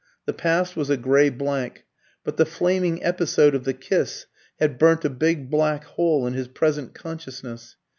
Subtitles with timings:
[0.25, 1.85] The past was a grey blank,
[2.23, 4.25] but the flaming episode of the kiss
[4.59, 7.75] had burnt a big black hole in his present consciousness.